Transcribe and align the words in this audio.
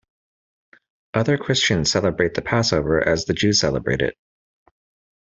Other 1.13 1.37
Christians 1.37 1.91
celebrate 1.91 2.33
the 2.33 2.41
Passover 2.41 3.07
as 3.07 3.25
the 3.25 3.35
Jews 3.35 3.59
celebrate 3.59 4.01
it. 4.01 4.17